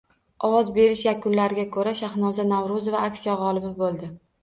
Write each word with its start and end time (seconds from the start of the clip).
Ovoz 0.47 0.71
berish 0.77 1.03
yakunlariga 1.09 1.67
koʻra, 1.77 1.95
Shahnoza 2.01 2.49
Navroʻzova 2.57 3.07
aksiya 3.13 3.41
gʻolibi 3.47 3.75
boʻldi! 3.87 4.15